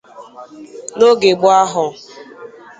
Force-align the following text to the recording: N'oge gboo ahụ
N'oge 0.97 1.31
gboo 1.37 1.53
ahụ 1.61 1.85